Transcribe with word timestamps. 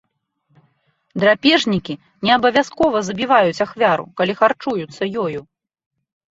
Драпежнікі 1.23 1.93
не 2.25 2.31
абавязкова 2.37 2.97
забіваюць 3.11 3.63
ахвяру, 3.69 4.05
калі 4.23 4.33
харчуюцца 4.43 5.03
ёю. 5.29 5.41